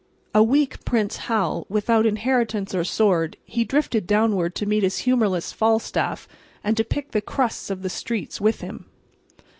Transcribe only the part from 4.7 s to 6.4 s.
his humorless Falstaff,